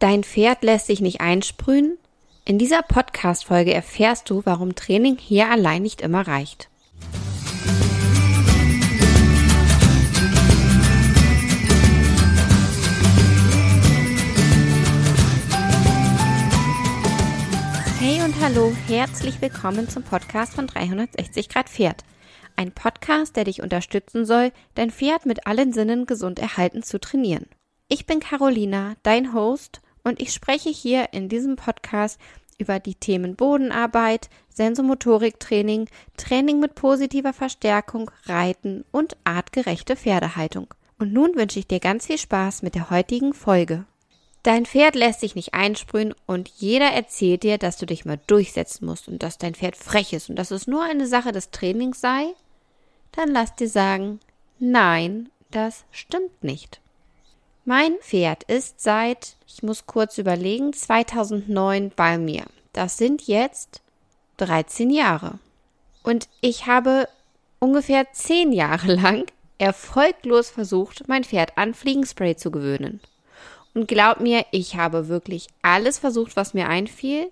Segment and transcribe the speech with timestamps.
[0.00, 1.98] Dein Pferd lässt sich nicht einsprühen?
[2.46, 6.70] In dieser Podcast-Folge erfährst du, warum Training hier allein nicht immer reicht.
[17.98, 22.04] Hey und hallo, herzlich willkommen zum Podcast von 360 Grad Pferd.
[22.56, 27.44] Ein Podcast, der dich unterstützen soll, dein Pferd mit allen Sinnen gesund erhalten zu trainieren.
[27.90, 32.20] Ich bin Carolina, dein Host und ich spreche hier in diesem Podcast
[32.58, 40.66] über die Themen Bodenarbeit, Sensomotoriktraining, Training mit positiver Verstärkung, Reiten und artgerechte Pferdehaltung.
[40.98, 43.86] Und nun wünsche ich dir ganz viel Spaß mit der heutigen Folge.
[44.42, 48.86] Dein Pferd lässt sich nicht einsprühen und jeder erzählt dir, dass du dich mal durchsetzen
[48.86, 52.00] musst und dass dein Pferd frech ist und dass es nur eine Sache des Trainings
[52.00, 52.26] sei,
[53.12, 54.18] dann lass dir sagen,
[54.58, 56.80] nein, das stimmt nicht.
[57.70, 62.42] Mein Pferd ist seit, ich muss kurz überlegen, 2009 bei mir.
[62.72, 63.80] Das sind jetzt
[64.38, 65.38] 13 Jahre.
[66.02, 67.08] Und ich habe
[67.60, 72.98] ungefähr 10 Jahre lang erfolglos versucht, mein Pferd an Fliegenspray zu gewöhnen.
[73.72, 77.30] Und glaub mir, ich habe wirklich alles versucht, was mir einfiel.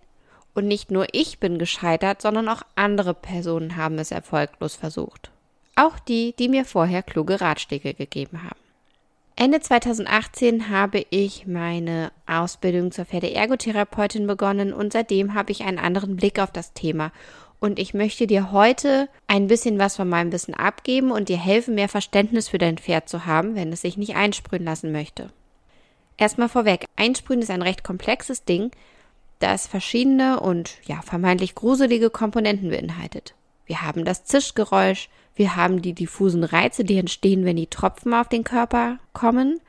[0.54, 5.32] Und nicht nur ich bin gescheitert, sondern auch andere Personen haben es erfolglos versucht.
[5.74, 8.67] Auch die, die mir vorher kluge Ratschläge gegeben haben.
[9.40, 16.16] Ende 2018 habe ich meine Ausbildung zur Pferdeergotherapeutin begonnen und seitdem habe ich einen anderen
[16.16, 17.12] Blick auf das Thema.
[17.60, 21.76] Und ich möchte dir heute ein bisschen was von meinem Wissen abgeben und dir helfen,
[21.76, 25.30] mehr Verständnis für dein Pferd zu haben, wenn es sich nicht einsprühen lassen möchte.
[26.16, 28.72] Erstmal vorweg, Einsprühen ist ein recht komplexes Ding,
[29.38, 33.36] das verschiedene und ja vermeintlich gruselige Komponenten beinhaltet.
[33.66, 35.08] Wir haben das Zischgeräusch,
[35.38, 39.60] wir haben die diffusen Reize, die entstehen, wenn die Tropfen auf den Körper kommen.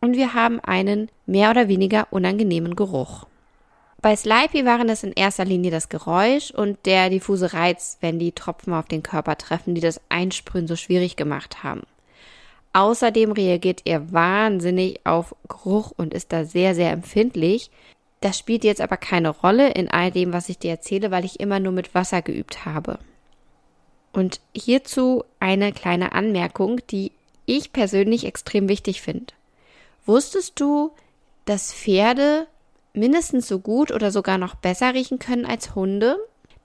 [0.00, 3.26] Und wir haben einen mehr oder weniger unangenehmen Geruch.
[4.00, 8.32] Bei Slipey waren es in erster Linie das Geräusch und der diffuse Reiz, wenn die
[8.32, 11.82] Tropfen auf den Körper treffen, die das Einsprühen so schwierig gemacht haben.
[12.72, 17.70] Außerdem reagiert er wahnsinnig auf Geruch und ist da sehr, sehr empfindlich.
[18.22, 21.40] Das spielt jetzt aber keine Rolle in all dem, was ich dir erzähle, weil ich
[21.40, 22.98] immer nur mit Wasser geübt habe.
[24.12, 27.12] Und hierzu eine kleine Anmerkung, die
[27.46, 29.32] ich persönlich extrem wichtig finde.
[30.06, 30.92] Wusstest du,
[31.44, 32.46] dass Pferde
[32.92, 36.16] mindestens so gut oder sogar noch besser riechen können als Hunde?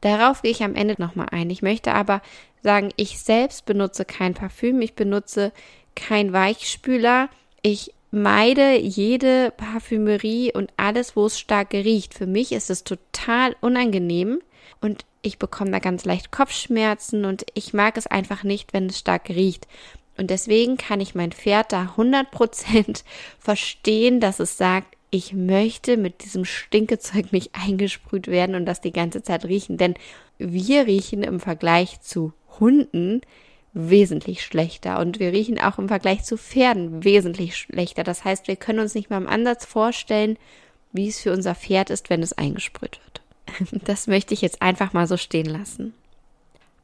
[0.02, 1.50] Darauf gehe ich am Ende nochmal ein.
[1.50, 2.22] Ich möchte aber
[2.62, 5.52] sagen, ich selbst benutze kein Parfüm, ich benutze
[5.96, 7.30] kein Weichspüler,
[7.62, 12.14] ich meide jede Parfümerie und alles, wo es stark riecht.
[12.14, 14.40] Für mich ist es total unangenehm
[14.82, 19.00] und ich bekomme da ganz leicht Kopfschmerzen und ich mag es einfach nicht, wenn es
[19.00, 19.68] stark riecht.
[20.18, 23.04] Und deswegen kann ich mein Pferd da 100%
[23.40, 28.92] verstehen, dass es sagt, ich möchte mit diesem Stinkezeug nicht eingesprüht werden und das die
[28.92, 29.78] ganze Zeit riechen.
[29.78, 29.96] Denn
[30.38, 33.22] wir riechen im Vergleich zu Hunden
[33.74, 38.04] wesentlich schlechter und wir riechen auch im Vergleich zu Pferden wesentlich schlechter.
[38.04, 40.38] Das heißt, wir können uns nicht mal im Ansatz vorstellen,
[40.94, 43.25] wie es für unser Pferd ist, wenn es eingesprüht wird.
[43.86, 45.94] Das möchte ich jetzt einfach mal so stehen lassen.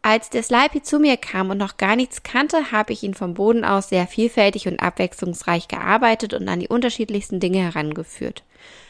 [0.04, 3.36] Als der Slipey zu mir kam und noch gar nichts kannte, habe ich ihn vom
[3.36, 8.44] Boden aus sehr vielfältig und abwechslungsreich gearbeitet und an die unterschiedlichsten Dinge herangeführt.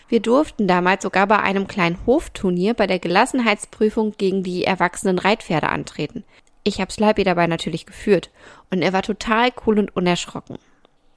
[0.07, 5.69] Wir durften damals sogar bei einem kleinen Hofturnier bei der Gelassenheitsprüfung gegen die erwachsenen Reitpferde
[5.69, 6.23] antreten.
[6.63, 8.29] Ich habe Slipey dabei natürlich geführt
[8.69, 10.59] und er war total cool und unerschrocken.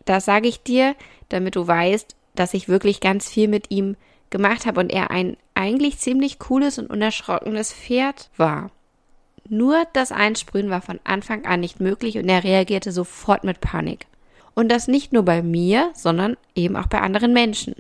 [0.05, 0.97] Das sage ich dir,
[1.29, 3.97] damit du weißt, dass ich wirklich ganz viel mit ihm
[4.31, 8.71] gemacht habe und er ein eigentlich ziemlich cooles und unerschrockenes Pferd war.
[9.49, 14.07] Nur das Einsprühen war von Anfang an nicht möglich und er reagierte sofort mit Panik.
[14.55, 17.75] Und das nicht nur bei mir, sondern eben auch bei anderen Menschen.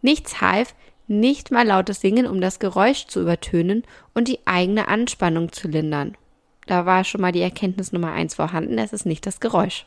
[0.00, 0.74] Nichts half,
[1.06, 6.16] nicht mal lautes Singen, um das Geräusch zu übertönen und die eigene Anspannung zu lindern.
[6.66, 9.84] Da war schon mal die Erkenntnis Nummer eins vorhanden, es ist nicht das Geräusch.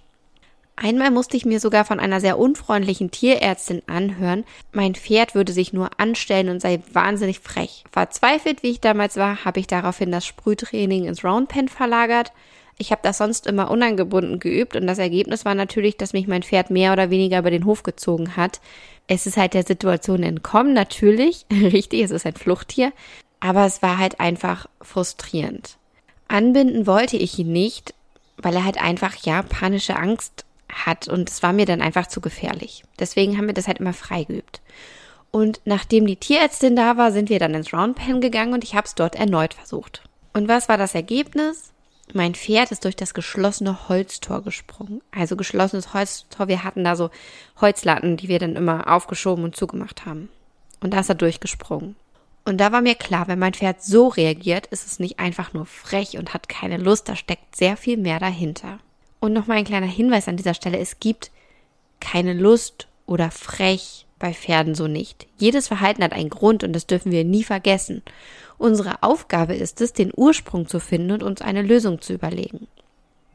[0.80, 5.74] Einmal musste ich mir sogar von einer sehr unfreundlichen Tierärztin anhören, mein Pferd würde sich
[5.74, 7.84] nur anstellen und sei wahnsinnig frech.
[7.92, 12.32] Verzweifelt, wie ich damals war, habe ich daraufhin das Sprühtraining ins Roundpen verlagert.
[12.78, 16.44] Ich habe das sonst immer unangebunden geübt und das Ergebnis war natürlich, dass mich mein
[16.44, 18.62] Pferd mehr oder weniger über den Hof gezogen hat.
[19.08, 21.48] Es ist halt der Situation entkommen, natürlich.
[21.52, 22.94] Richtig, es ist ein Fluchttier.
[23.40, 25.78] Aber es war halt einfach frustrierend.
[26.28, 27.96] Anbinden wollte ich ihn nicht,
[28.38, 32.22] weil er halt einfach, ja, panische Angst hat und es war mir dann einfach zu
[32.22, 32.84] gefährlich.
[33.00, 34.62] Deswegen haben wir das halt immer frei geübt.
[35.32, 38.88] Und nachdem die Tierärztin da war, sind wir dann ins Roundpen gegangen und ich habe
[38.88, 40.04] es dort erneut versucht.
[40.34, 41.74] Und was war das Ergebnis?
[42.14, 45.02] Mein Pferd ist durch das geschlossene Holztor gesprungen.
[45.12, 46.48] Also geschlossenes Holztor.
[46.48, 47.10] Wir hatten da so
[47.60, 50.30] Holzlatten, die wir dann immer aufgeschoben und zugemacht haben.
[50.80, 51.96] Und da ist er durchgesprungen.
[52.46, 55.66] Und da war mir klar, wenn mein Pferd so reagiert, ist es nicht einfach nur
[55.66, 58.80] frech und hat keine Lust, da steckt sehr viel mehr dahinter.
[59.20, 61.32] Und nochmal ein kleiner Hinweis an dieser Stelle, es gibt
[62.00, 65.28] keine Lust oder frech bei Pferden so nicht.
[65.38, 68.02] Jedes Verhalten hat einen Grund und das dürfen wir nie vergessen.
[68.58, 72.68] Unsere Aufgabe ist es, den Ursprung zu finden und uns eine Lösung zu überlegen.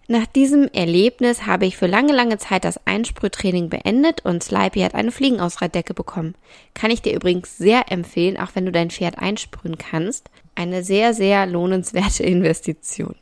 [0.09, 4.95] Nach diesem Erlebnis habe ich für lange, lange Zeit das Einsprühtraining beendet und Slipey hat
[4.95, 6.35] eine Fliegenausreihdecke bekommen.
[6.75, 10.29] Kann ich dir übrigens sehr empfehlen, auch wenn du dein Pferd einsprühen kannst.
[10.57, 13.15] Eine sehr, sehr lohnenswerte Investition.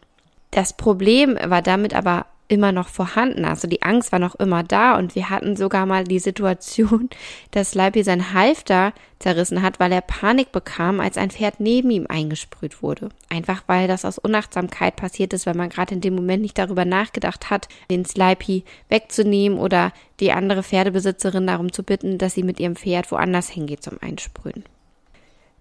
[0.50, 3.44] Das Problem war damit aber immer noch vorhanden.
[3.44, 7.08] Also die Angst war noch immer da und wir hatten sogar mal die Situation,
[7.52, 12.06] dass Leipi sein Halfter zerrissen hat, weil er Panik bekam, als ein Pferd neben ihm
[12.08, 13.10] eingesprüht wurde.
[13.28, 16.84] Einfach weil das aus Unachtsamkeit passiert ist, weil man gerade in dem Moment nicht darüber
[16.84, 22.58] nachgedacht hat, den Slipey wegzunehmen oder die andere Pferdebesitzerin darum zu bitten, dass sie mit
[22.58, 24.64] ihrem Pferd woanders hingeht zum Einsprühen.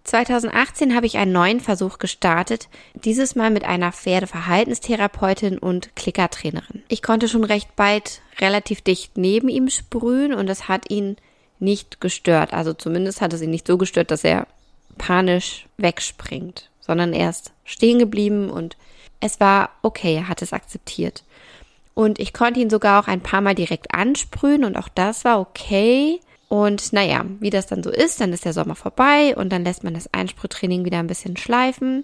[0.09, 6.83] 2018 habe ich einen neuen Versuch gestartet, dieses Mal mit einer Pferdeverhaltenstherapeutin und Klickertrainerin.
[6.87, 11.17] Ich konnte schon recht bald relativ dicht neben ihm sprühen und das hat ihn
[11.59, 12.53] nicht gestört.
[12.53, 14.47] Also zumindest hat es ihn nicht so gestört, dass er
[14.97, 18.77] panisch wegspringt, sondern er ist stehen geblieben und
[19.19, 21.23] es war okay, er hat es akzeptiert.
[21.93, 25.39] Und ich konnte ihn sogar auch ein paar Mal direkt ansprühen und auch das war
[25.39, 26.19] okay.
[26.49, 29.83] Und naja, wie das dann so ist, dann ist der Sommer vorbei und dann lässt
[29.83, 32.03] man das Einsprühtraining wieder ein bisschen schleifen.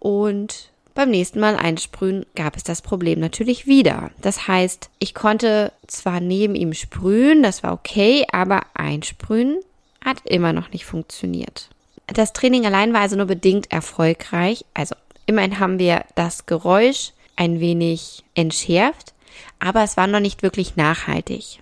[0.00, 4.10] Und beim nächsten Mal einsprühen gab es das Problem natürlich wieder.
[4.20, 9.58] Das heißt, ich konnte zwar neben ihm sprühen, das war okay, aber einsprühen
[10.04, 11.68] hat immer noch nicht funktioniert.
[12.08, 14.64] Das Training allein war also nur bedingt erfolgreich.
[14.74, 14.96] Also
[15.26, 19.14] immerhin haben wir das Geräusch ein wenig entschärft,
[19.60, 21.60] aber es war noch nicht wirklich nachhaltig.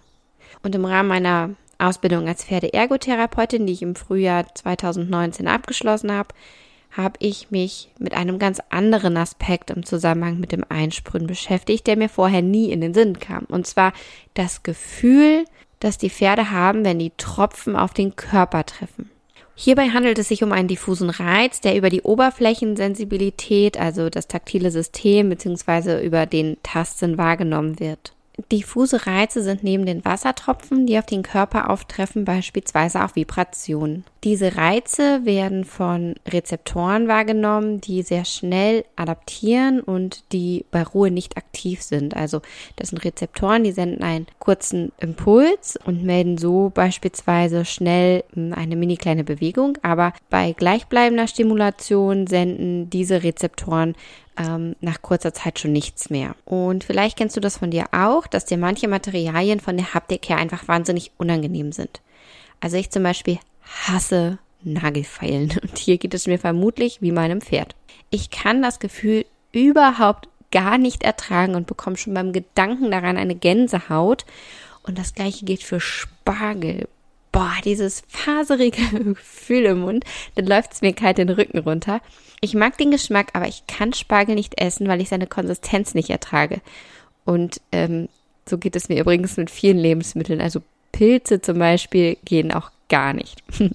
[0.63, 6.29] Und im Rahmen meiner Ausbildung als Pferdeergotherapeutin, die ich im Frühjahr 2019 abgeschlossen habe,
[6.97, 11.97] habe ich mich mit einem ganz anderen Aspekt im Zusammenhang mit dem Einsprühen beschäftigt, der
[11.97, 13.45] mir vorher nie in den Sinn kam.
[13.45, 13.93] Und zwar
[14.35, 15.45] das Gefühl,
[15.81, 19.11] das die Pferde haben, wenn die Tropfen auf den Körper treffen.
[19.55, 24.71] Hierbei handelt es sich um einen diffusen Reiz, der über die Oberflächensensibilität, also das taktile
[24.71, 26.05] System bzw.
[26.05, 28.16] über den Tasten wahrgenommen wird.
[28.53, 34.05] Diffuse Reize sind neben den Wassertropfen, die auf den Körper auftreffen, beispielsweise auch Vibrationen.
[34.27, 41.37] Diese Reize werden von Rezeptoren wahrgenommen, die sehr schnell adaptieren und die bei Ruhe nicht
[41.37, 42.17] aktiv sind.
[42.17, 42.43] Also
[42.75, 48.75] das sind Rezeptoren, die senden einen kurzen Impuls und melden so beispielsweise schnell hm, eine
[48.75, 49.79] mini kleine Bewegung.
[49.83, 53.95] Aber bei gleichbleibender Stimulation senden diese Rezeptoren
[54.37, 56.35] ähm, nach kurzer Zeit schon nichts mehr.
[56.45, 60.29] Und vielleicht kennst du das von dir auch, dass dir manche Materialien von der Haptik
[60.29, 62.01] her einfach wahnsinnig unangenehm sind.
[62.61, 65.59] Also ich zum Beispiel hasse Nagelfeilen.
[65.63, 67.75] Und hier geht es mir vermutlich wie meinem Pferd.
[68.11, 73.35] Ich kann das Gefühl überhaupt gar nicht ertragen und bekomme schon beim Gedanken daran eine
[73.35, 74.25] Gänsehaut.
[74.85, 76.89] Und das gleiche geht für Spargel.
[77.33, 78.81] Boah, dieses faserige
[79.15, 80.05] Gefühl im Mund,
[80.37, 82.01] dann läuft es mir kalt den Rücken runter.
[82.41, 86.11] Ich mag den Geschmack, aber ich kann Spargel nicht essen, weil ich seine Konsistenz nicht
[86.11, 86.61] ertrage.
[87.25, 88.09] Und ähm,
[88.49, 90.41] so geht es mir übrigens mit vielen Lebensmitteln.
[90.41, 90.63] Also
[90.97, 93.43] Pilze zum Beispiel gehen auch gar nicht.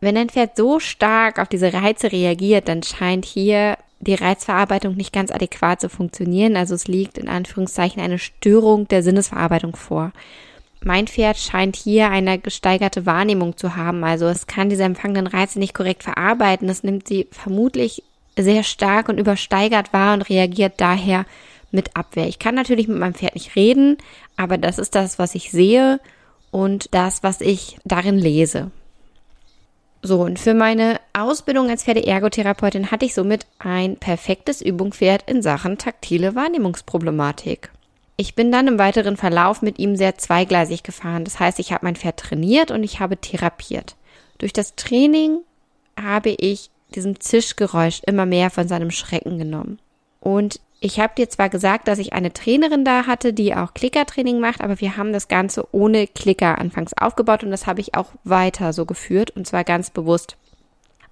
[0.00, 5.12] Wenn ein Pferd so stark auf diese Reize reagiert, dann scheint hier die Reizverarbeitung nicht
[5.12, 6.56] ganz adäquat zu funktionieren.
[6.56, 10.12] Also es liegt in Anführungszeichen eine Störung der Sinnesverarbeitung vor.
[10.82, 14.04] Mein Pferd scheint hier eine gesteigerte Wahrnehmung zu haben.
[14.04, 16.68] Also es kann diese empfangenen Reize nicht korrekt verarbeiten.
[16.68, 18.04] Es nimmt sie vermutlich
[18.38, 21.26] sehr stark und übersteigert wahr und reagiert daher
[21.72, 22.28] mit Abwehr.
[22.28, 23.98] Ich kann natürlich mit meinem Pferd nicht reden,
[24.36, 25.98] aber das ist das, was ich sehe
[26.50, 28.70] und das, was ich darin lese.
[30.00, 35.76] So, und für meine Ausbildung als Pferdeergotherapeutin hatte ich somit ein perfektes Übungspferd in Sachen
[35.76, 37.70] taktile Wahrnehmungsproblematik.
[38.16, 41.24] Ich bin dann im weiteren Verlauf mit ihm sehr zweigleisig gefahren.
[41.24, 43.96] Das heißt, ich habe mein Pferd trainiert und ich habe therapiert.
[44.38, 45.38] Durch das Training
[46.00, 49.78] habe ich diesem Zischgeräusch immer mehr von seinem Schrecken genommen.
[50.20, 54.38] Und ich habe dir zwar gesagt, dass ich eine Trainerin da hatte, die auch Klickertraining
[54.38, 58.10] macht, aber wir haben das Ganze ohne Klicker anfangs aufgebaut und das habe ich auch
[58.24, 60.36] weiter so geführt und zwar ganz bewusst.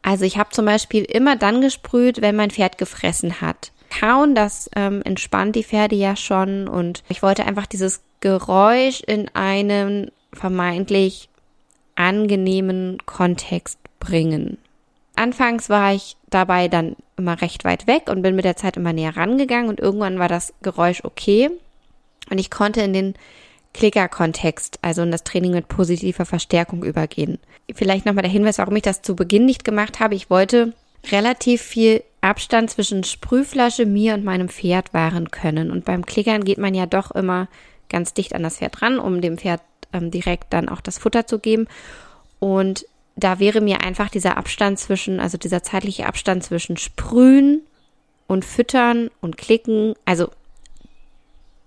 [0.03, 3.73] Also ich habe zum Beispiel immer dann gesprüht, wenn mein Pferd gefressen hat.
[3.91, 9.29] Kauen, das ähm, entspannt die Pferde ja schon und ich wollte einfach dieses Geräusch in
[9.35, 11.29] einen vermeintlich
[11.97, 14.59] angenehmen Kontext bringen.
[15.17, 18.93] Anfangs war ich dabei dann immer recht weit weg und bin mit der Zeit immer
[18.93, 21.51] näher rangegangen und irgendwann war das Geräusch okay
[22.31, 23.15] und ich konnte in den
[23.75, 27.39] Klicker-Kontext, also in das Training mit positiver Verstärkung übergehen.
[27.75, 30.15] Vielleicht nochmal der Hinweis, warum ich das zu Beginn nicht gemacht habe.
[30.15, 30.73] Ich wollte
[31.11, 35.71] relativ viel Abstand zwischen Sprühflasche, mir und meinem Pferd wahren können.
[35.71, 37.49] Und beim Klickern geht man ja doch immer
[37.89, 39.61] ganz dicht an das Pferd ran, um dem Pferd
[39.93, 41.69] ähm, direkt dann auch das Futter zu geben.
[42.39, 47.63] Und da wäre mir einfach dieser Abstand zwischen, also dieser zeitliche Abstand zwischen Sprühen
[48.27, 50.31] und Füttern und Klicken, also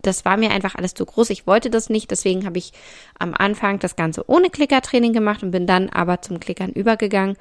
[0.01, 1.29] das war mir einfach alles zu groß.
[1.32, 2.72] Ich wollte das nicht, deswegen habe ich
[3.18, 7.36] am Anfang das Ganze ohne Klickertraining gemacht und bin dann aber zum Klickern übergegangen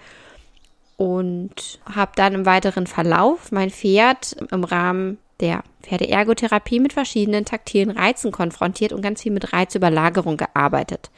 [0.96, 7.90] und habe dann im weiteren Verlauf mein Pferd im Rahmen der Pferdeergotherapie mit verschiedenen taktilen
[7.90, 11.10] Reizen konfrontiert und ganz viel mit Reizüberlagerung gearbeitet.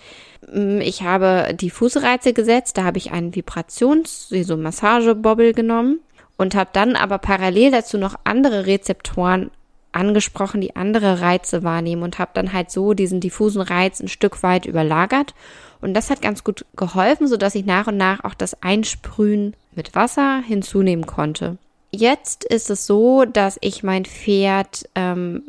[0.50, 6.00] Mm, ich habe diffuse Reize gesetzt, da habe ich einen Vibrations-, so Massagebobbel genommen
[6.36, 9.50] und habe dann aber parallel dazu noch andere Rezeptoren
[9.92, 14.42] angesprochen, die andere Reize wahrnehmen und habe dann halt so diesen diffusen Reiz ein Stück
[14.42, 15.34] weit überlagert.
[15.80, 19.94] Und das hat ganz gut geholfen, sodass ich nach und nach auch das Einsprühen mit
[19.94, 21.58] Wasser hinzunehmen konnte.
[21.90, 25.44] Jetzt ist es so, dass ich mein Pferd ähm,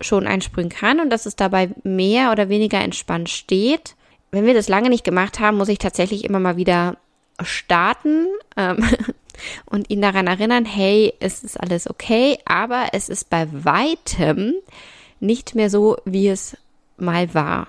[0.00, 3.96] schon einsprühen kann und dass es dabei mehr oder weniger entspannt steht.
[4.30, 6.96] Wenn wir das lange nicht gemacht haben, muss ich tatsächlich immer mal wieder
[7.42, 8.84] starten ähm,
[9.66, 14.54] und ihn daran erinnern, hey, es ist alles okay, aber es ist bei weitem
[15.18, 16.56] nicht mehr so, wie es
[16.96, 17.66] mal war.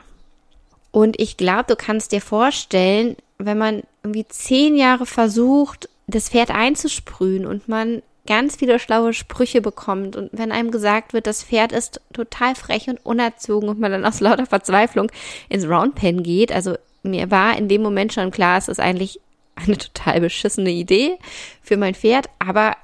[0.92, 6.51] Und ich glaube, du kannst dir vorstellen, wenn man irgendwie zehn Jahre versucht, das Pferd
[6.51, 10.16] einzusprühen und man ganz viele schlaue Sprüche bekommt.
[10.16, 14.06] Und wenn einem gesagt wird, das Pferd ist total frech und unerzogen und man dann
[14.06, 15.12] aus lauter Verzweiflung
[15.50, 19.20] ins Roundpen geht, also mir war in dem Moment schon klar, es ist eigentlich
[19.56, 21.18] eine total beschissene Idee
[21.62, 22.75] für mein Pferd, aber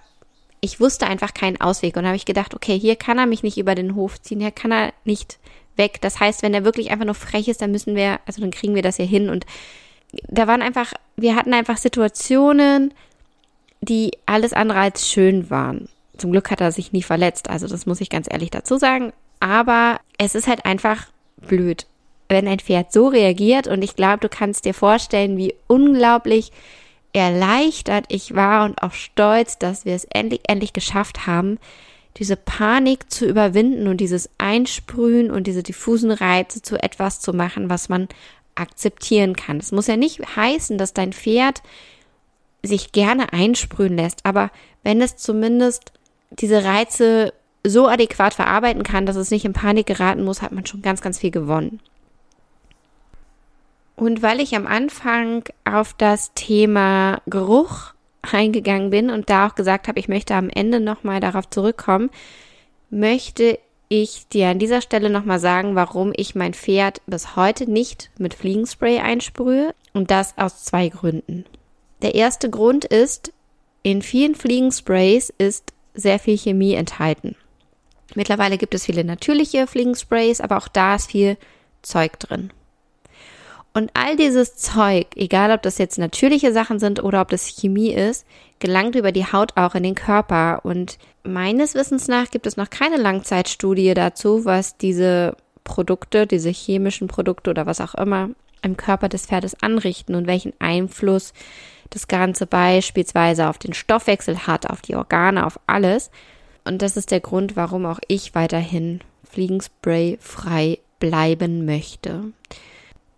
[0.60, 1.98] ich wusste einfach keinen Ausweg.
[1.98, 4.52] Und habe ich gedacht, okay, hier kann er mich nicht über den Hof ziehen, hier
[4.52, 5.38] kann er nicht
[5.76, 6.00] weg.
[6.02, 8.76] Das heißt, wenn er wirklich einfach nur frech ist, dann müssen wir, also dann kriegen
[8.76, 9.30] wir das hier hin.
[9.30, 9.46] Und
[10.28, 12.94] da waren einfach, wir hatten einfach Situationen,
[13.88, 15.90] die alles andere als schön waren.
[16.18, 19.14] Zum Glück hat er sich nie verletzt, also das muss ich ganz ehrlich dazu sagen.
[19.40, 21.08] Aber es ist halt einfach
[21.48, 21.86] blöd,
[22.28, 26.52] wenn ein Pferd so reagiert und ich glaube, du kannst dir vorstellen, wie unglaublich
[27.14, 31.58] erleichtert ich war und auch stolz, dass wir es endlich, endlich geschafft haben,
[32.18, 37.70] diese Panik zu überwinden und dieses Einsprühen und diese diffusen Reize zu etwas zu machen,
[37.70, 38.08] was man
[38.56, 39.58] akzeptieren kann.
[39.58, 41.62] Es muss ja nicht heißen, dass dein Pferd
[42.68, 44.26] sich gerne einsprühen lässt.
[44.26, 44.52] Aber
[44.84, 45.92] wenn es zumindest
[46.32, 47.34] diese Reize
[47.66, 51.02] so adäquat verarbeiten kann, dass es nicht in Panik geraten muss, hat man schon ganz,
[51.02, 51.80] ganz viel gewonnen.
[53.96, 59.88] Und weil ich am Anfang auf das Thema Geruch eingegangen bin und da auch gesagt
[59.88, 62.12] habe, ich möchte am Ende nochmal darauf zurückkommen,
[62.90, 63.58] möchte
[63.90, 68.34] ich dir an dieser Stelle nochmal sagen, warum ich mein Pferd bis heute nicht mit
[68.34, 69.74] Fliegenspray einsprühe.
[69.94, 71.46] Und das aus zwei Gründen.
[72.02, 73.34] Der erste Grund ist,
[73.84, 77.36] in vielen Fliegensprays ist sehr viel Chemie enthalten.
[78.16, 81.38] Mittlerweile gibt es viele natürliche Fliegensprays, aber auch da ist viel
[81.82, 82.52] Zeug drin.
[83.74, 87.92] Und all dieses Zeug, egal ob das jetzt natürliche Sachen sind oder ob das Chemie
[87.92, 88.26] ist,
[88.60, 90.62] gelangt über die Haut auch in den Körper.
[90.64, 97.08] Und meines Wissens nach gibt es noch keine Langzeitstudie dazu, was diese Produkte, diese chemischen
[97.08, 98.32] Produkte oder was auch immer
[98.64, 101.34] im Körper des Pferdes anrichten und welchen Einfluss
[101.90, 106.12] das Ganze beispielsweise auf den Stoffwechsel hat, auf die Organe, auf alles.
[106.66, 112.34] Und das ist der Grund, warum auch ich weiterhin Fliegenspray frei bleiben möchte.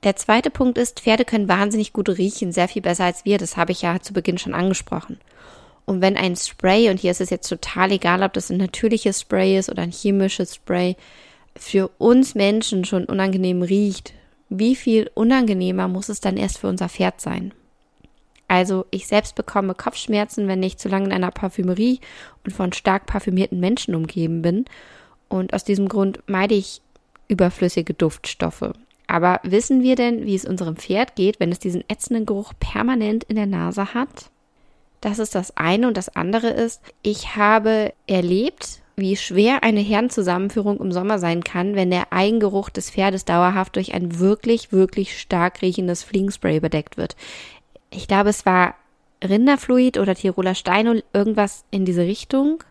[0.04, 3.38] Der zweite Punkt ist, Pferde können wahnsinnig gut riechen, sehr viel besser als wir.
[3.38, 5.20] Das habe ich ja zu Beginn schon angesprochen.
[5.86, 9.22] Und wenn ein Spray, und hier ist es jetzt total egal, ob das ein natürliches
[9.22, 10.96] Spray ist oder ein chemisches Spray,
[11.56, 14.14] für uns Menschen schon unangenehm riecht,
[14.50, 17.54] wie viel unangenehmer muss es dann erst für unser Pferd sein?
[18.50, 22.00] Also ich selbst bekomme Kopfschmerzen, wenn ich zu lange in einer Parfümerie
[22.44, 24.65] und von stark parfümierten Menschen umgeben bin.
[25.29, 26.82] Und aus diesem Grund meide ich
[27.27, 28.72] überflüssige Duftstoffe.
[29.06, 33.24] Aber wissen wir denn, wie es unserem Pferd geht, wenn es diesen ätzenden Geruch permanent
[33.25, 34.32] in der Nase hat?
[35.00, 40.79] Das ist das eine und das andere ist, ich habe erlebt, wie schwer eine Herdenzusammenführung
[40.79, 45.62] im Sommer sein kann, wenn der Eigengeruch des Pferdes dauerhaft durch ein wirklich, wirklich stark
[45.62, 47.15] riechendes Fliegenspray bedeckt wird
[47.89, 48.75] ich glaube, es war
[49.24, 52.63] Rinderfluid oder Tiroler Stein und irgendwas in diese Richtung.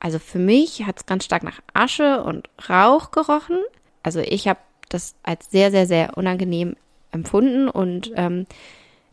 [0.00, 3.58] Also für mich hat es ganz stark nach Asche und Rauch gerochen.
[4.02, 6.76] Also ich habe das als sehr, sehr, sehr unangenehm
[7.10, 8.46] empfunden und ähm,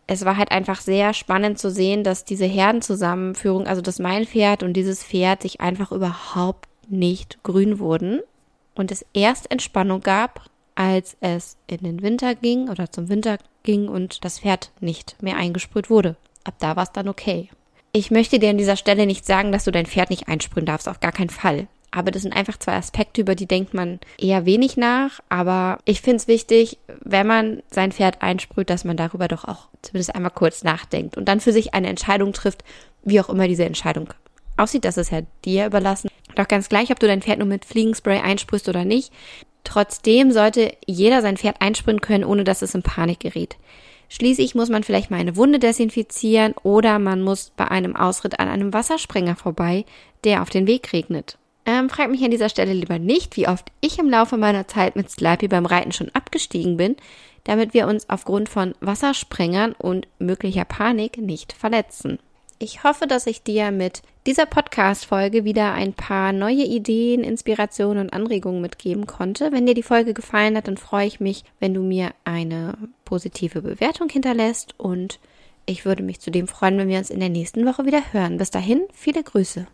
[0.07, 4.61] es war halt einfach sehr spannend zu sehen, dass diese Herdenzusammenführung, also dass mein Pferd
[4.61, 8.21] und dieses Pferd sich einfach überhaupt nicht grün wurden
[8.75, 10.45] und es erst Entspannung gab,
[10.75, 15.37] als es in den Winter ging oder zum Winter ging und das Pferd nicht mehr
[15.37, 16.15] eingesprüht wurde.
[16.43, 17.49] Ab da war es dann okay.
[17.91, 20.89] Ich möchte dir an dieser Stelle nicht sagen, dass du dein Pferd nicht einsprühen darfst,
[20.89, 21.67] auf gar keinen Fall.
[21.91, 25.21] Aber das sind einfach zwei Aspekte, über die denkt man eher wenig nach.
[25.29, 29.69] Aber ich finde es wichtig, wenn man sein Pferd einsprüht, dass man darüber doch auch
[29.81, 32.65] zumindest einmal kurz nachdenkt und dann für sich eine Entscheidung trifft,
[33.03, 34.13] wie auch immer diese Entscheidung
[34.57, 34.83] aussieht.
[34.83, 36.09] Das ist ja dir überlassen.
[36.35, 39.13] Doch ganz gleich, ob du dein Pferd nur mit Fliegenspray einsprühst oder nicht.
[39.65, 43.57] Trotzdem sollte jeder sein Pferd einsprühen können, ohne dass es in Panik gerät.
[44.07, 48.47] Schließlich muss man vielleicht mal eine Wunde desinfizieren oder man muss bei einem Ausritt an
[48.47, 49.83] einem Wassersprenger vorbei,
[50.23, 51.37] der auf den Weg regnet.
[51.65, 54.95] Ähm, frag mich an dieser Stelle lieber nicht, wie oft ich im Laufe meiner Zeit
[54.95, 56.95] mit Slipey beim Reiten schon abgestiegen bin,
[57.43, 62.19] damit wir uns aufgrund von Wassersprengern und möglicher Panik nicht verletzen.
[62.57, 68.13] Ich hoffe, dass ich dir mit dieser Podcast-Folge wieder ein paar neue Ideen, Inspirationen und
[68.13, 69.51] Anregungen mitgeben konnte.
[69.51, 73.61] Wenn dir die Folge gefallen hat, dann freue ich mich, wenn du mir eine positive
[73.61, 75.19] Bewertung hinterlässt und
[75.65, 78.37] ich würde mich zudem freuen, wenn wir uns in der nächsten Woche wieder hören.
[78.37, 79.67] Bis dahin, viele Grüße.